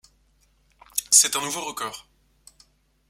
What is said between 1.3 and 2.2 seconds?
un nouveau record.